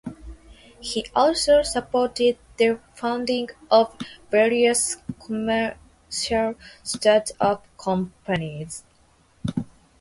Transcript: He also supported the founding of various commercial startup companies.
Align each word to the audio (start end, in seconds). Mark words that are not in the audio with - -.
He 0.79 1.05
also 1.13 1.61
supported 1.61 2.39
the 2.57 2.79
founding 2.95 3.49
of 3.69 3.95
various 4.31 4.97
commercial 5.23 6.55
startup 6.81 7.67
companies. 7.77 8.83